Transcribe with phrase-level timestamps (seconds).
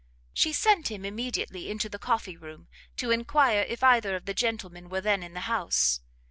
[0.33, 2.67] She sent him immediately into the coffee room,
[2.97, 6.01] to enquire if either of the gentlemen were then in the house.